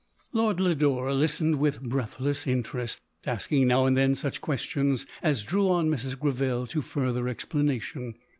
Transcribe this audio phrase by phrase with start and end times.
[0.33, 0.55] ""LODORE.
[0.57, 5.69] 225 Lord Lodore listened with breathless interest, asking now and then such questions as drew
[5.69, 6.19] on Mrs.
[6.19, 8.15] Greville to further explanation.